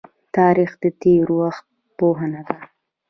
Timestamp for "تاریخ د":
0.35-0.83